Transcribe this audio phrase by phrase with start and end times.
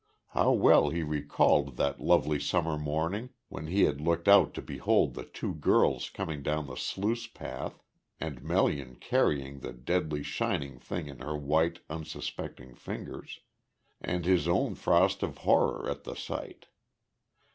[0.29, 5.13] How well he recalled that lovely summer morning when he had looked out to behold
[5.13, 7.83] the two girls coming down the sluice path
[8.19, 13.41] and Melian carrying the deadly shining thing in her white, unsuspecting fingers
[14.01, 16.65] and his own frost of horror at the sight.